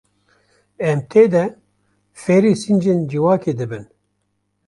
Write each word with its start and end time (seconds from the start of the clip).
Em 0.89 0.97
tê 1.09 1.23
de, 1.33 1.45
fêrî 2.21 2.53
sincên 2.63 2.99
civakê 3.11 3.53
dibin. 3.59 3.83